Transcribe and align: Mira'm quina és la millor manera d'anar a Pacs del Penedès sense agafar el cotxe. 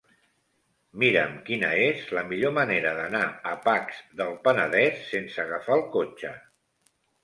Mira'm 1.03 1.35
quina 1.49 1.69
és 1.89 2.07
la 2.19 2.25
millor 2.31 2.55
manera 2.57 2.95
d'anar 3.03 3.23
a 3.53 3.55
Pacs 3.69 4.03
del 4.23 4.37
Penedès 4.49 5.09
sense 5.15 5.49
agafar 5.49 5.81
el 5.83 5.91
cotxe. 5.99 6.39